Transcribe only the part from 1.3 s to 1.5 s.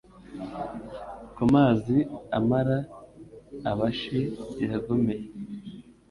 Ku